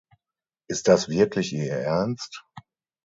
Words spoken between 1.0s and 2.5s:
wirklich ihr Ernst?